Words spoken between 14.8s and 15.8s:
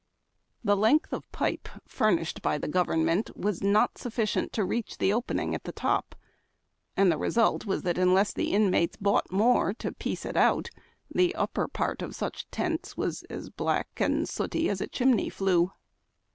a chimney tine.